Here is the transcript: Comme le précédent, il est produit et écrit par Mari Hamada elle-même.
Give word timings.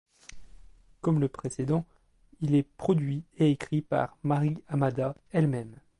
Comme 1.01 1.19
le 1.19 1.27
précédent, 1.29 1.85
il 2.39 2.55
est 2.55 2.63
produit 2.67 3.21
et 3.37 3.51
écrit 3.51 3.83
par 3.83 4.17
Mari 4.23 4.57
Hamada 4.67 5.13
elle-même. 5.29 5.79